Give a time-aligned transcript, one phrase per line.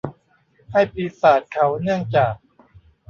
[0.71, 2.33] ให้ปีศาจเขาเนื่องจาก